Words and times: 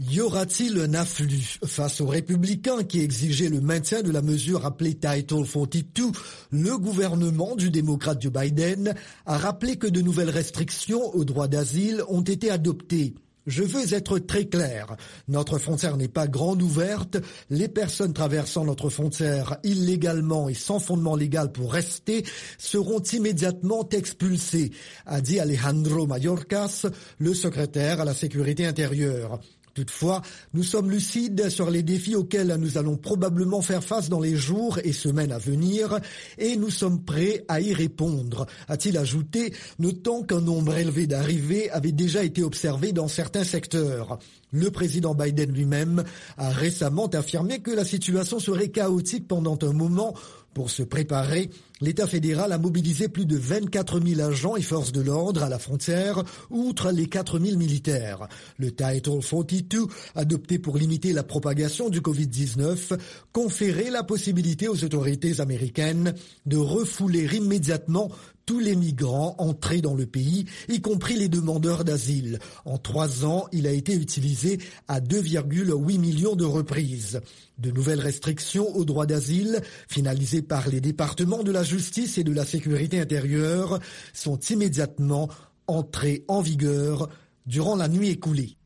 Y 0.00 0.20
aura-t-il 0.20 0.78
un 0.78 0.94
afflux 0.94 1.58
face 1.64 2.00
aux 2.00 2.06
républicains 2.06 2.84
qui 2.84 3.00
exigeaient 3.00 3.48
le 3.48 3.60
maintien 3.60 4.00
de 4.00 4.12
la 4.12 4.22
mesure 4.22 4.64
appelée 4.64 4.94
Title 4.94 5.44
42 5.44 6.12
Le 6.52 6.78
gouvernement 6.78 7.56
du 7.56 7.70
démocrate 7.70 8.22
Joe 8.22 8.32
Biden 8.32 8.94
a 9.26 9.36
rappelé 9.36 9.74
que 9.74 9.88
de 9.88 10.00
nouvelles 10.00 10.30
restrictions 10.30 11.12
au 11.16 11.24
droit 11.24 11.48
d'asile 11.48 12.04
ont 12.08 12.22
été 12.22 12.48
adoptées. 12.48 13.16
Je 13.48 13.64
veux 13.64 13.92
être 13.92 14.20
très 14.20 14.44
clair. 14.44 14.94
Notre 15.26 15.58
frontière 15.58 15.96
n'est 15.96 16.06
pas 16.06 16.28
grande 16.28 16.62
ouverte. 16.62 17.16
Les 17.50 17.66
personnes 17.66 18.12
traversant 18.12 18.64
notre 18.64 18.90
frontière 18.90 19.56
illégalement 19.64 20.48
et 20.48 20.54
sans 20.54 20.78
fondement 20.78 21.16
légal 21.16 21.50
pour 21.50 21.72
rester 21.72 22.24
seront 22.56 23.00
immédiatement 23.00 23.88
expulsées, 23.88 24.70
a 25.06 25.20
dit 25.20 25.40
Alejandro 25.40 26.06
Mayorkas, 26.06 26.86
le 27.18 27.34
secrétaire 27.34 28.00
à 28.00 28.04
la 28.04 28.14
sécurité 28.14 28.64
intérieure. 28.64 29.40
Toutefois, 29.78 30.22
nous 30.54 30.64
sommes 30.64 30.90
lucides 30.90 31.50
sur 31.50 31.70
les 31.70 31.84
défis 31.84 32.16
auxquels 32.16 32.52
nous 32.58 32.78
allons 32.78 32.96
probablement 32.96 33.62
faire 33.62 33.84
face 33.84 34.08
dans 34.08 34.18
les 34.18 34.34
jours 34.34 34.80
et 34.82 34.92
semaines 34.92 35.30
à 35.30 35.38
venir 35.38 36.00
et 36.36 36.56
nous 36.56 36.70
sommes 36.70 37.04
prêts 37.04 37.44
à 37.46 37.60
y 37.60 37.72
répondre, 37.72 38.48
a-t-il 38.66 38.98
ajouté, 38.98 39.54
notant 39.78 40.24
qu'un 40.24 40.40
nombre 40.40 40.76
élevé 40.76 41.06
d'arrivées 41.06 41.70
avait 41.70 41.92
déjà 41.92 42.24
été 42.24 42.42
observé 42.42 42.90
dans 42.90 43.06
certains 43.06 43.44
secteurs. 43.44 44.18
Le 44.50 44.68
président 44.72 45.14
Biden 45.14 45.52
lui-même 45.52 46.02
a 46.38 46.50
récemment 46.50 47.06
affirmé 47.06 47.60
que 47.60 47.70
la 47.70 47.84
situation 47.84 48.40
serait 48.40 48.70
chaotique 48.70 49.28
pendant 49.28 49.58
un 49.62 49.72
moment. 49.72 50.14
Pour 50.58 50.70
se 50.70 50.82
préparer, 50.82 51.50
l'État 51.80 52.08
fédéral 52.08 52.50
a 52.50 52.58
mobilisé 52.58 53.06
plus 53.08 53.26
de 53.26 53.36
24 53.36 54.00
000 54.04 54.20
agents 54.20 54.56
et 54.56 54.62
forces 54.62 54.90
de 54.90 55.00
l'ordre 55.00 55.44
à 55.44 55.48
la 55.48 55.60
frontière, 55.60 56.24
outre 56.50 56.90
les 56.90 57.06
4 57.06 57.38
000 57.38 57.56
militaires. 57.56 58.26
Le 58.56 58.72
Title 58.72 59.20
42, 59.20 59.86
adopté 60.16 60.58
pour 60.58 60.76
limiter 60.76 61.12
la 61.12 61.22
propagation 61.22 61.90
du 61.90 62.00
Covid-19, 62.00 62.98
conférait 63.32 63.92
la 63.92 64.02
possibilité 64.02 64.66
aux 64.66 64.82
autorités 64.82 65.40
américaines 65.40 66.12
de 66.44 66.56
refouler 66.56 67.36
immédiatement 67.36 68.10
tous 68.48 68.60
les 68.60 68.76
migrants 68.76 69.34
entrés 69.36 69.82
dans 69.82 69.94
le 69.94 70.06
pays, 70.06 70.46
y 70.70 70.80
compris 70.80 71.16
les 71.16 71.28
demandeurs 71.28 71.84
d'asile. 71.84 72.38
En 72.64 72.78
trois 72.78 73.26
ans, 73.26 73.46
il 73.52 73.66
a 73.66 73.72
été 73.72 73.92
utilisé 73.92 74.58
à 74.88 75.02
2,8 75.02 75.98
millions 75.98 76.34
de 76.34 76.46
reprises. 76.46 77.20
De 77.58 77.70
nouvelles 77.70 78.00
restrictions 78.00 78.74
au 78.74 78.86
droit 78.86 79.04
d'asile, 79.04 79.60
finalisées 79.86 80.40
par 80.40 80.66
les 80.70 80.80
départements 80.80 81.42
de 81.42 81.52
la 81.52 81.62
justice 81.62 82.16
et 82.16 82.24
de 82.24 82.32
la 82.32 82.46
sécurité 82.46 82.98
intérieure, 82.98 83.80
sont 84.14 84.38
immédiatement 84.38 85.28
entrées 85.66 86.24
en 86.26 86.40
vigueur 86.40 87.10
durant 87.44 87.76
la 87.76 87.88
nuit 87.88 88.08
écoulée. 88.08 88.58